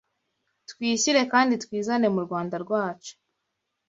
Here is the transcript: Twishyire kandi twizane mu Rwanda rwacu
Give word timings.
Twishyire 0.69 1.21
kandi 1.33 1.53
twizane 1.63 2.07
mu 2.13 2.19
Rwanda 2.25 2.55
rwacu 2.63 3.13